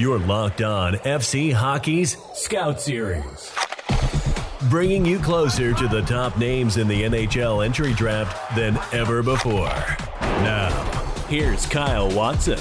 [0.00, 3.54] You're locked on FC Hockey's Scout Series.
[4.70, 9.68] Bringing you closer to the top names in the NHL entry draft than ever before.
[10.40, 10.70] Now,
[11.28, 12.58] here's Kyle Watson.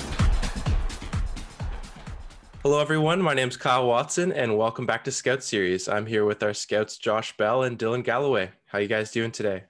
[2.62, 3.22] Hello, everyone.
[3.22, 5.88] My name's Kyle Watson, and welcome back to Scout Series.
[5.88, 8.52] I'm here with our scouts, Josh Bell and Dylan Galloway.
[8.66, 9.64] How you guys doing today?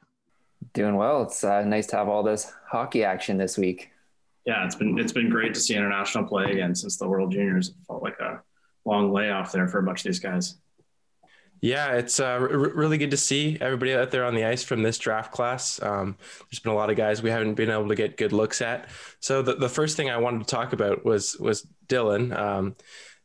[0.74, 1.22] Doing well.
[1.22, 3.92] It's uh, nice to have all this hockey action this week
[4.50, 7.72] yeah, it's been it's been great to see international play again since the World Juniors.
[7.86, 8.42] Felt like a
[8.84, 10.56] long layoff there for a bunch of these guys.
[11.62, 14.82] Yeah, it's uh, r- really good to see everybody out there on the ice from
[14.82, 15.80] this draft class.
[15.84, 16.18] Um,
[16.50, 18.90] there's been a lot of guys we haven't been able to get good looks at.
[19.20, 22.36] So the, the first thing I wanted to talk about was was Dylan.
[22.36, 22.76] Um,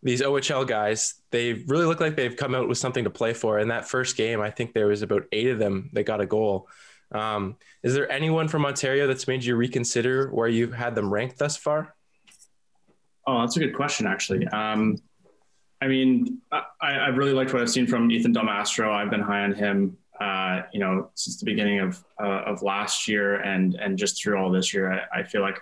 [0.02, 3.59] these OHL guys, they really look like they've come out with something to play for.
[3.60, 6.27] In that first game, I think there was about eight of them that got a
[6.27, 6.68] goal.
[7.13, 11.39] Um, is there anyone from Ontario that's made you reconsider where you've had them ranked
[11.39, 11.95] thus far?
[13.27, 14.47] Oh, that's a good question, actually.
[14.49, 14.97] Um,
[15.80, 18.93] I mean, I, I really liked what I've seen from Ethan Del Mastro.
[18.93, 23.09] I've been high on him, uh, you know, since the beginning of uh, of last
[23.09, 24.93] year, and and just through all this year.
[24.93, 25.61] I, I, feel like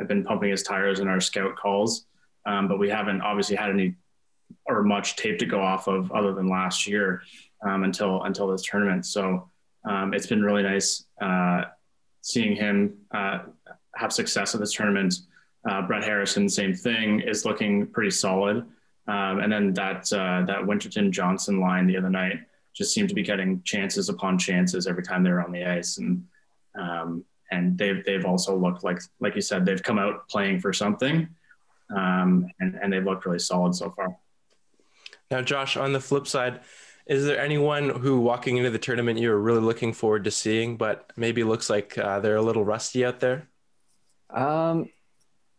[0.00, 2.06] I've been pumping his tires in our scout calls,
[2.46, 3.94] um, but we haven't obviously had any
[4.66, 7.22] or much tape to go off of other than last year
[7.62, 9.04] um, until until this tournament.
[9.06, 9.50] So
[9.84, 11.64] um, it's been really nice uh,
[12.22, 13.40] seeing him uh,
[13.94, 15.14] have success at this tournament.
[15.68, 18.64] Uh, Brett Harrison, same thing, is looking pretty solid.
[19.08, 22.40] Um, and then that uh, that Winterton Johnston line the other night
[22.74, 25.96] just seemed to be getting chances upon chances every time they were on the ice,
[25.98, 26.26] and
[26.78, 30.74] um, and they've they've also looked like like you said they've come out playing for
[30.74, 31.26] something,
[31.96, 34.14] um, and and they've looked really solid so far.
[35.30, 36.60] Now, Josh, on the flip side,
[37.08, 40.76] is there anyone who walking into the tournament you are really looking forward to seeing,
[40.76, 43.48] but maybe looks like uh, they're a little rusty out there?
[44.28, 44.90] Um,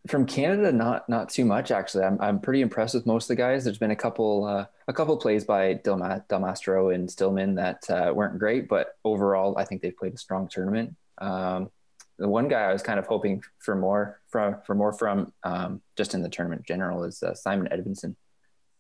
[0.08, 2.04] from Canada, not not too much actually.
[2.04, 3.64] I'm I'm pretty impressed with most of the guys.
[3.64, 5.98] There's been a couple uh, a couple plays by Del,
[6.30, 10.18] Del Mastro and Stillman that uh, weren't great, but overall, I think they've played a
[10.18, 10.96] strong tournament.
[11.18, 11.72] Um,
[12.20, 15.82] the one guy I was kind of hoping for more from for more from um,
[15.98, 18.16] just in the tournament general is uh, Simon Edvinsson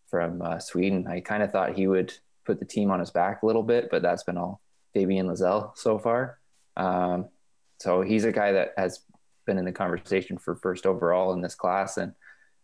[0.07, 1.07] from uh, Sweden.
[1.07, 2.13] I kind of thought he would
[2.49, 4.59] put the team on his back a little bit, but that's been all
[4.95, 6.39] Fabian Lysell so far.
[6.75, 7.29] Um,
[7.79, 9.01] so he's a guy that has
[9.45, 12.13] been in the conversation for first overall in this class, and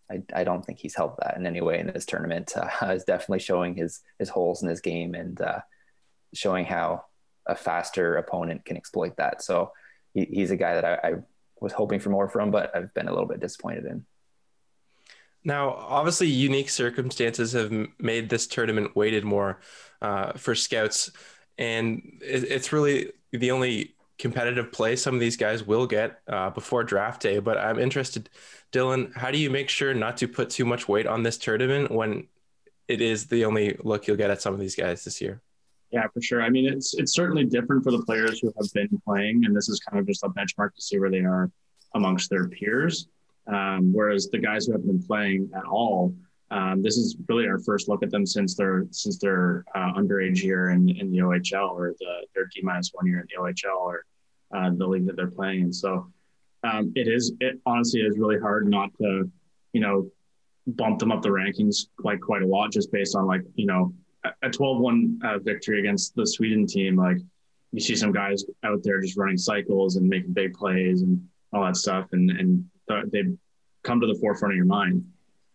[0.10, 2.54] I, I don't think he's helped that in any way in this tournament.
[2.58, 5.60] Uh, is definitely showing his his holes in his game and uh,
[6.34, 7.06] showing how
[7.46, 9.44] a faster opponent can exploit that.
[9.44, 9.72] So
[10.16, 11.14] he, he's a guy that I, I
[11.60, 14.04] was hoping for more from, but I've been a little bit disappointed in.
[15.46, 19.60] Now, obviously, unique circumstances have made this tournament weighted more
[20.02, 21.12] uh, for scouts,
[21.58, 26.84] and it's really the only competitive play some of these guys will get uh, before
[26.84, 27.38] draft day.
[27.38, 28.30] But I'm interested,
[28.72, 31.92] Dylan, how do you make sure not to put too much weight on this tournament
[31.92, 32.28] when
[32.88, 35.42] it is the only look you'll get at some of these guys this year?
[35.92, 36.42] Yeah, for sure.
[36.42, 39.70] I mean, it's it's certainly different for the players who have been playing, and this
[39.70, 41.52] is kind of just a benchmark to see where they are
[41.94, 43.08] amongst their peers.
[43.48, 46.14] Um, whereas the guys who haven't been playing at all,
[46.52, 50.44] um, this is really our first look at them since their since their uh, underage
[50.44, 53.78] year in, in the OHL or the, their D minus one year in the OHL
[53.78, 54.06] or
[54.56, 55.74] uh, the league that they're playing in.
[55.74, 56.08] So
[56.64, 59.30] um, it is it honestly is really hard not to
[59.74, 60.10] you know
[60.68, 63.94] bump them up the rankings like quite a lot just based on like you know
[64.42, 67.18] a 12-1 uh, victory against the Sweden team like
[67.72, 71.24] you see some guys out there just running cycles and making big plays and
[71.54, 73.24] all that stuff and and they
[73.84, 75.06] come to the forefront of your mind.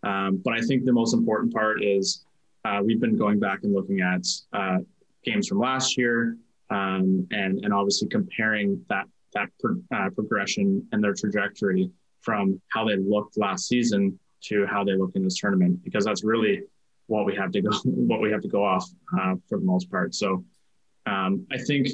[0.03, 2.25] Um, but I think the most important part is
[2.65, 4.79] uh, we've been going back and looking at uh,
[5.25, 6.37] games from last year
[6.71, 12.85] um, and and obviously comparing that that pro- uh, progression and their trajectory from how
[12.87, 16.63] they looked last season to how they look in this tournament because that's really
[17.07, 19.91] what we have to go what we have to go off uh, for the most
[19.91, 20.15] part.
[20.15, 20.45] So
[21.07, 21.89] um, I think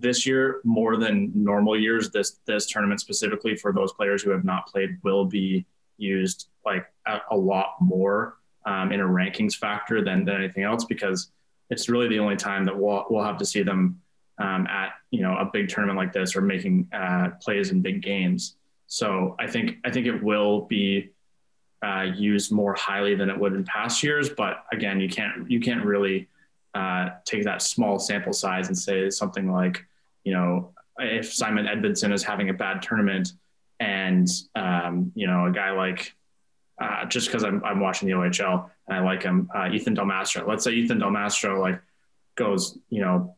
[0.00, 4.44] this year more than normal years this this tournament specifically for those players who have
[4.44, 5.64] not played will be
[5.96, 10.84] used like a, a lot more um, in a rankings factor than, than anything else
[10.84, 11.30] because
[11.70, 14.00] it's really the only time that we'll, we'll have to see them
[14.38, 18.02] um, at you know a big tournament like this or making uh, plays in big
[18.02, 18.56] games.
[18.88, 21.10] So i think i think it will be
[21.82, 25.60] uh, used more highly than it would in past years but again you can't you
[25.60, 26.28] can't really
[26.76, 29.84] uh, take that small sample size and say something like,
[30.24, 33.32] you know, if Simon Edvinsson is having a bad tournament
[33.80, 36.14] and, um, you know, a guy like,
[36.78, 40.04] uh, just because I'm, I'm watching the OHL and I like him, uh, Ethan Del
[40.04, 41.80] Mastro, let's say Ethan Del Mastro like
[42.34, 43.36] goes, you know,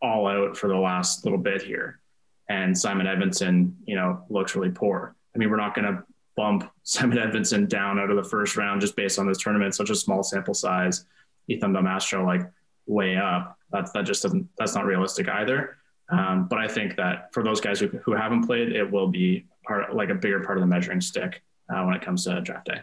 [0.00, 2.00] all out for the last little bit here
[2.48, 5.14] and Simon Edvinsson, you know, looks really poor.
[5.34, 6.02] I mean, we're not going to
[6.34, 9.90] bump Simon Edvinsson down out of the first round just based on this tournament, such
[9.90, 11.04] a small sample size.
[11.48, 12.42] Ethan Del Mastro like
[12.86, 13.58] way up.
[13.70, 15.76] That's that just doesn't that's not realistic either.
[16.10, 19.46] Um, but I think that for those guys who, who haven't played, it will be
[19.66, 22.66] part like a bigger part of the measuring stick uh, when it comes to draft
[22.66, 22.80] day.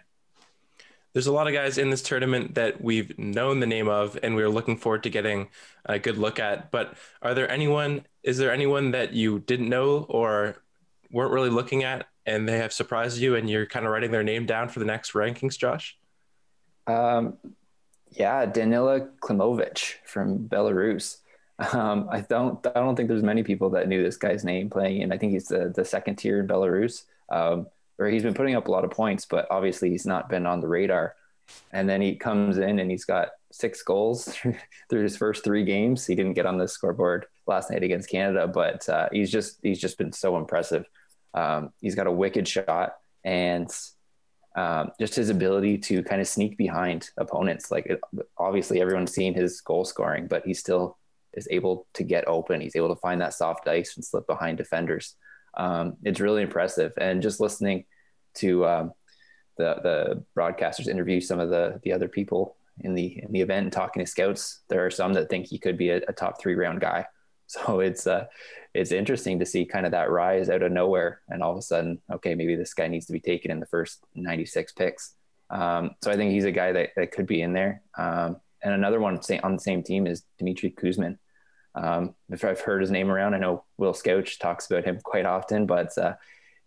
[1.13, 4.33] There's a lot of guys in this tournament that we've known the name of, and
[4.33, 5.49] we're looking forward to getting
[5.85, 6.71] a good look at.
[6.71, 8.05] But are there anyone?
[8.23, 10.55] Is there anyone that you didn't know or
[11.11, 14.23] weren't really looking at, and they have surprised you, and you're kind of writing their
[14.23, 15.97] name down for the next rankings, Josh?
[16.87, 17.37] Um,
[18.11, 21.17] yeah, Danila Klimovich from Belarus.
[21.73, 25.03] Um, I don't I don't think there's many people that knew this guy's name playing,
[25.03, 27.03] and I think he's the the second tier in Belarus.
[27.29, 27.67] Um,
[28.01, 30.59] where he's been putting up a lot of points, but obviously he's not been on
[30.59, 31.13] the radar.
[31.71, 34.35] And then he comes in and he's got six goals
[34.89, 36.07] through his first three games.
[36.07, 39.79] He didn't get on the scoreboard last night against Canada, but uh, he's just he's
[39.79, 40.85] just been so impressive.
[41.35, 43.69] Um, he's got a wicked shot and
[44.55, 47.71] um, just his ability to kind of sneak behind opponents.
[47.71, 48.01] Like it,
[48.37, 50.97] obviously everyone's seen his goal scoring, but he still
[51.33, 52.61] is able to get open.
[52.61, 55.15] He's able to find that soft ice and slip behind defenders.
[55.55, 56.93] Um, it's really impressive.
[56.97, 57.85] And just listening
[58.35, 58.91] to um,
[59.57, 63.65] the the broadcasters interview some of the the other people in the in the event
[63.65, 66.41] and talking to scouts, there are some that think he could be a, a top
[66.41, 67.05] three round guy.
[67.51, 68.25] So it's uh,
[68.73, 71.61] it's interesting to see kind of that rise out of nowhere, and all of a
[71.61, 75.15] sudden, okay, maybe this guy needs to be taken in the first 96 picks.
[75.49, 77.81] Um, so I think he's a guy that, that could be in there.
[77.97, 81.17] Um, and another one on the same team is Dmitry Kuzmin.
[81.75, 85.25] Um, if I've heard his name around, I know Will Scouch talks about him quite
[85.25, 86.13] often, but uh,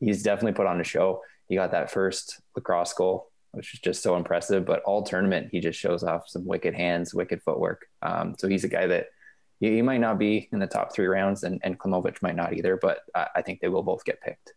[0.01, 4.03] he's definitely put on a show he got that first lacrosse goal, which is just
[4.03, 4.65] so impressive.
[4.65, 7.87] But all tournament, he just shows off some wicked hands, wicked footwork.
[8.03, 9.07] Um, so he's a guy that
[9.65, 12.53] he, he, might not be in the top three rounds, and, and Klimovich might not
[12.53, 14.53] either, but I, I think they will both get picked.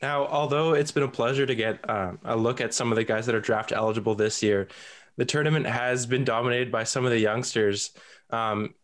[0.00, 3.04] Now, although it's been a pleasure to get um, a look at some of the
[3.04, 4.68] guys that are draft eligible this year,
[5.16, 7.90] the tournament has been dominated by some of the youngsters.
[8.30, 8.74] Um,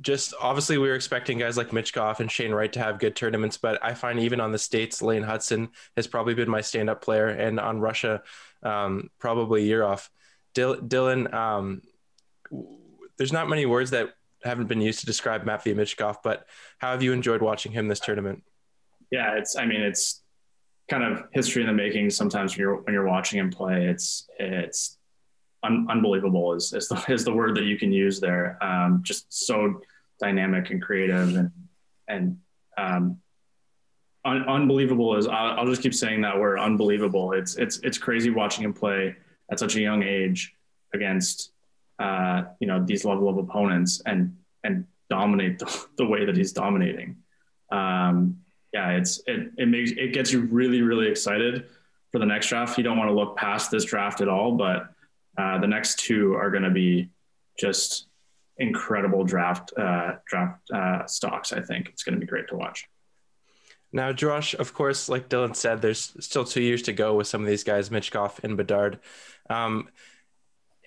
[0.00, 3.56] just obviously we were expecting guys like Michkov and Shane Wright to have good tournaments,
[3.56, 7.28] but I find even on the states, Lane Hutson has probably been my stand-up player,
[7.28, 8.22] and on Russia,
[8.62, 10.10] um, probably a year off.
[10.54, 11.82] Dylan, um,
[13.18, 14.14] there's not many words that
[14.44, 16.46] haven't been used to describe Matvey Michkov, but
[16.78, 18.42] how have you enjoyed watching him this tournament?
[19.10, 19.56] Yeah, it's.
[19.56, 20.22] I mean, it's
[20.90, 22.10] kind of history in the making.
[22.10, 24.98] Sometimes when you're when you're watching him play, it's it's
[25.66, 28.62] un- unbelievable is, is the, is the word that you can use there.
[28.62, 29.80] Um, just so
[30.20, 31.50] dynamic and creative and,
[32.08, 32.38] and,
[32.78, 33.18] um,
[34.24, 37.32] un- unbelievable is I'll, I'll, just keep saying that word unbelievable.
[37.32, 39.14] It's, it's, it's crazy watching him play
[39.50, 40.54] at such a young age
[40.94, 41.52] against,
[41.98, 46.52] uh, you know, these level of opponents and, and dominate the, the way that he's
[46.52, 47.16] dominating.
[47.70, 48.38] Um,
[48.72, 51.66] yeah, it's, it, it makes, it gets you really, really excited
[52.12, 52.76] for the next draft.
[52.78, 54.90] You don't want to look past this draft at all, but
[55.38, 57.10] uh, the next two are going to be
[57.58, 58.06] just
[58.58, 61.52] incredible draft uh, draft uh, stocks.
[61.52, 62.86] I think it's going to be great to watch.
[63.92, 67.42] Now, Josh, of course, like Dylan said, there's still two years to go with some
[67.42, 68.98] of these guys, Michkov and Bedard.
[69.48, 69.88] Um,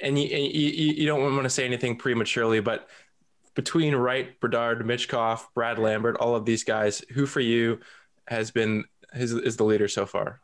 [0.01, 2.87] and you, you, you don't want to say anything prematurely, but
[3.55, 7.79] between Wright, Bedard, Michkov, Brad Lambert, all of these guys, who for you
[8.27, 10.39] has been his, is the leader so far?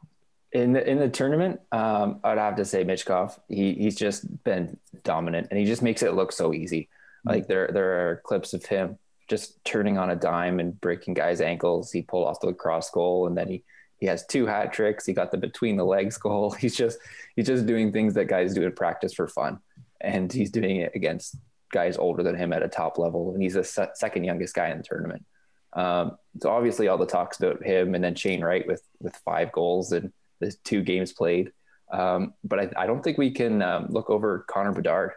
[0.55, 3.38] in the in the tournament, um, I'd have to say Michkov.
[3.50, 6.88] He he's just been dominant, and he just makes it look so easy.
[7.25, 8.97] Like there there are clips of him
[9.27, 11.91] just turning on a dime and breaking guys' ankles.
[11.91, 13.63] He pulled off the cross goal, and then he
[13.99, 15.05] he has two hat tricks.
[15.05, 16.51] He got the between the legs goal.
[16.59, 16.99] He's just
[17.35, 19.59] he's just doing things that guys do in practice for fun,
[20.01, 21.37] and he's doing it against
[21.71, 24.69] guys older than him at a top level, and he's the se- second youngest guy
[24.69, 25.25] in the tournament.
[25.73, 29.51] Um, so obviously, all the talks about him, and then Shane Wright with with five
[29.51, 31.51] goals and the two games played.
[31.91, 35.11] Um, but I, I, don't think we can um, look over Connor Bedard.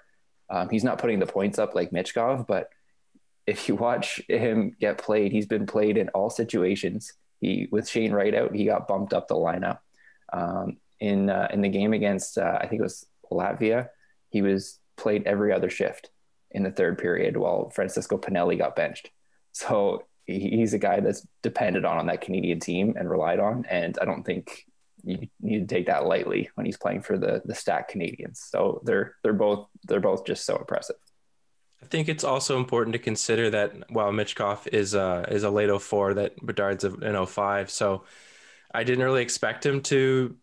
[0.51, 2.69] Um, he's not putting the points up like Michkov, but
[3.47, 7.15] if you watch him get played, he's been played in all situations.
[7.41, 9.79] He with Shane Wright out, he got bumped up the lineup.
[10.33, 13.89] Um, in uh, in the game against uh, I think it was Latvia,
[14.31, 16.11] he was played every other shift
[16.51, 19.11] in the third period while Francesco Pinelli got benched.
[19.53, 23.65] So he's a guy that's depended on on that Canadian team and relied on.
[23.71, 24.67] And I don't think
[25.05, 28.45] you need to take that lightly when he's playing for the the stack Canadians.
[28.51, 30.97] So they're they're both they're both just so impressive.
[31.83, 35.71] I think it's also important to consider that while Michkov is uh is a late
[35.71, 37.71] 04, that Bedard's an 05.
[37.71, 38.05] So
[38.75, 40.37] I didn't really expect him to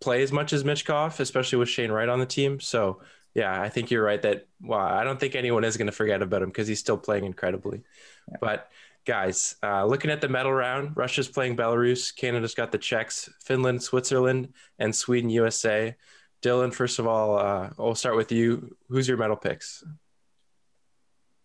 [0.00, 2.60] play as much as Michkov, especially with Shane Wright on the team.
[2.60, 3.00] So
[3.34, 6.22] yeah, I think you're right that well, I don't think anyone is going to forget
[6.22, 7.82] about him because he's still playing incredibly.
[8.28, 8.36] Yeah.
[8.40, 8.70] But
[9.04, 13.82] guys, uh, looking at the medal round, Russia's playing Belarus, Canada's got the Czechs, Finland,
[13.82, 15.96] Switzerland, and Sweden, USA.
[16.42, 18.76] Dylan, first of all, uh, I'll start with you.
[18.88, 19.82] Who's your medal picks?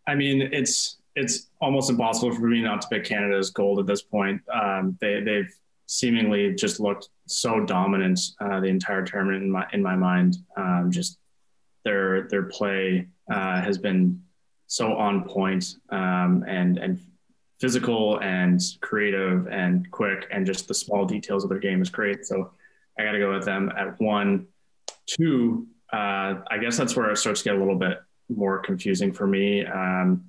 [0.08, 3.86] I mean, it's it's almost impossible for me not to pick Canada as gold at
[3.86, 4.42] this point.
[4.54, 5.54] Um, they they've
[5.86, 10.38] seemingly just looked so dominant uh, the entire tournament in my in my mind.
[10.56, 11.18] Um, just
[11.84, 14.22] their their play uh, has been
[14.68, 17.02] so on point um, and and
[17.60, 22.26] physical and creative and quick and just the small details of their game is great.
[22.26, 22.52] So
[22.98, 24.48] I got to go with them at one,
[25.06, 25.68] two.
[25.94, 28.00] Uh, I guess that's where it starts to get a little bit
[28.36, 29.66] more confusing for me.
[29.66, 30.26] Um,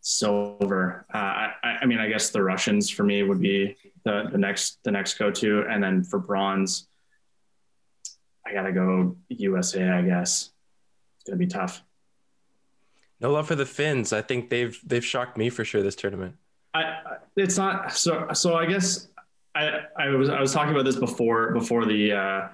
[0.00, 1.06] silver.
[1.12, 4.78] Uh, I, I, mean, I guess the Russians for me would be the, the next
[4.84, 6.88] the next go to, and then for bronze,
[8.46, 9.88] I gotta go USA.
[9.88, 10.50] I guess
[11.16, 11.82] it's gonna be tough.
[13.20, 14.12] No love for the Finns.
[14.12, 16.34] I think they've they've shocked me for sure this tournament.
[16.74, 16.96] I
[17.36, 18.54] it's not so so.
[18.56, 19.08] I guess
[19.54, 22.48] I I was I was talking about this before before the uh,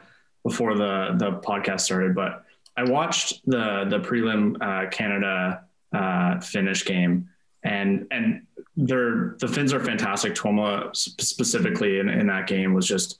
[0.44, 2.44] before the the podcast started, but
[2.78, 7.28] I watched the the prelim uh, Canada uh, Finnish game,
[7.64, 10.34] and and they're the Finns are fantastic.
[10.34, 13.18] Tuomo specifically in, in that game was just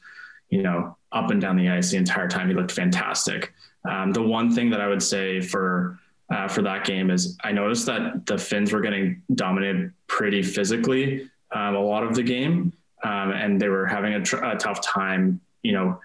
[0.48, 2.46] you know up and down the ice the entire time.
[2.48, 3.52] He looked fantastic.
[3.84, 5.98] Um, the one thing that I would say for
[6.30, 11.28] uh, for that game is I noticed that the Finns were getting dominated pretty physically
[11.50, 12.72] um, a lot of the game,
[13.02, 15.98] um, and they were having a, tr- a, tough time, you know,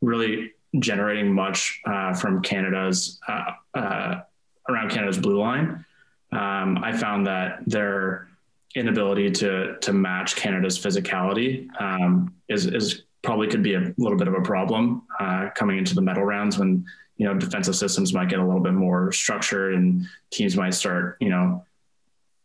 [0.00, 4.20] really generating much uh, from Canada's uh, uh,
[4.68, 5.84] around Canada's blue line.
[6.32, 8.28] Um, I found that their
[8.76, 14.28] inability to to match Canada's physicality um, is is probably could be a little bit
[14.28, 16.84] of a problem uh, coming into the medal rounds when
[17.16, 21.16] you know defensive systems might get a little bit more structured and teams might start
[21.20, 21.64] you know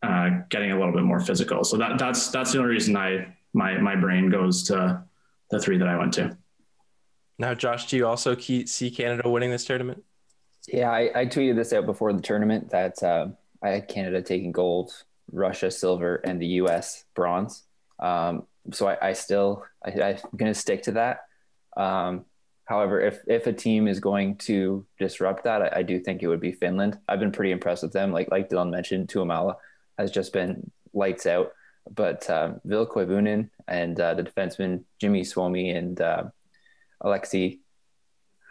[0.02, 1.64] uh, getting a little bit more physical.
[1.64, 5.02] So that that's that's the only reason I my my brain goes to
[5.50, 6.36] the three that I went to.
[7.38, 10.02] Now, Josh, do you also see Canada winning this tournament?
[10.68, 13.28] Yeah, I, I tweeted this out before the tournament that uh,
[13.62, 14.92] I had Canada taking gold,
[15.30, 17.04] Russia silver, and the U.S.
[17.14, 17.62] bronze.
[17.98, 21.20] Um, so I, I still I, am going to stick to that.
[21.76, 22.24] Um,
[22.64, 26.28] however, if if a team is going to disrupt that, I, I, do think it
[26.28, 26.98] would be Finland.
[27.08, 28.12] I've been pretty impressed with them.
[28.12, 29.56] Like like Dylan mentioned, Tuomaala
[29.98, 31.52] has just been lights out.
[31.94, 36.24] But uh, Koivunen and uh, the defenseman Jimi Suomi and uh,
[37.02, 37.60] Alexi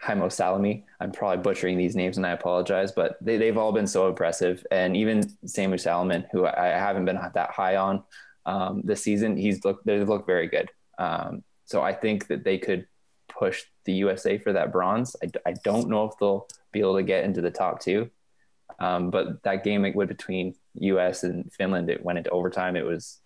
[0.04, 0.86] Haimo Salami.
[1.00, 4.66] I'm probably butchering these names and I apologize, but they, they've all been so impressive.
[4.72, 8.04] And even Samu Salomon, who I, haven't been that high on
[8.46, 10.70] um, this season, he's looked, they look very good.
[10.98, 12.88] Um, so I think that they could
[13.28, 15.16] push the USA for that bronze.
[15.24, 18.10] I, I don't know if they'll be able to get into the top two.
[18.80, 22.76] Um, but that game it went between US and Finland, it went into overtime.
[22.76, 23.20] It was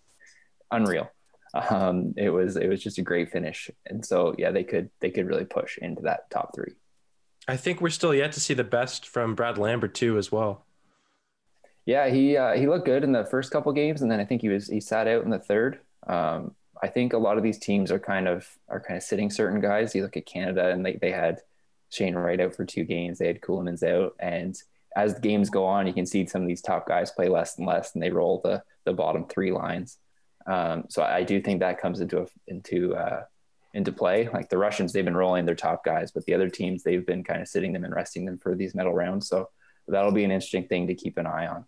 [0.70, 1.10] unreal
[1.54, 5.10] um, it was it was just a great finish, and so yeah, they could they
[5.10, 6.74] could really push into that top three.
[7.48, 10.64] I think we're still yet to see the best from Brad Lambert too, as well.
[11.86, 14.42] Yeah, he uh, he looked good in the first couple games, and then I think
[14.42, 15.80] he was he sat out in the third.
[16.06, 19.30] Um, I think a lot of these teams are kind of are kind of sitting
[19.30, 19.94] certain guys.
[19.94, 21.40] You look at Canada, and they they had
[21.88, 23.18] Shane Wright out for two games.
[23.18, 24.56] They had Ceulemans out, and
[24.96, 27.58] as the games go on, you can see some of these top guys play less
[27.58, 29.98] and less, and they roll the the bottom three lines.
[30.46, 33.24] Um, so I do think that comes into into uh,
[33.74, 34.28] into play.
[34.32, 37.24] Like the Russians, they've been rolling their top guys, but the other teams, they've been
[37.24, 39.28] kind of sitting them and resting them for these medal rounds.
[39.28, 39.50] So
[39.88, 41.64] that'll be an interesting thing to keep an eye on.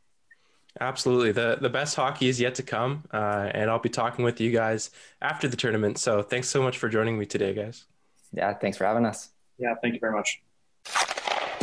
[0.80, 1.32] Absolutely.
[1.32, 3.04] The the best hockey is yet to come.
[3.12, 5.98] Uh, and I'll be talking with you guys after the tournament.
[5.98, 7.84] So thanks so much for joining me today, guys.
[8.32, 9.28] Yeah, thanks for having us.
[9.58, 10.40] Yeah, thank you very much.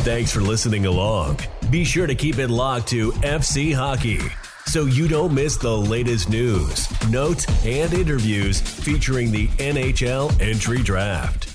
[0.01, 1.39] Thanks for listening along.
[1.71, 4.19] Be sure to keep it locked to FC Hockey
[4.69, 11.48] so you don't miss the latest news, notes, and interviews featuring the NHL entry draft.